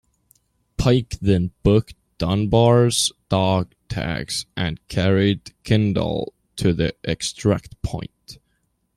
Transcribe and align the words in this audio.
Pike 0.77 1.19
then 1.21 1.51
took 1.63 1.91
Dunbar's 2.17 3.11
dog 3.29 3.71
tags 3.87 4.47
and 4.57 4.79
carried 4.87 5.53
Kendall 5.63 6.33
to 6.55 6.73
the 6.73 6.95
extract 7.03 7.79
point. 7.83 8.39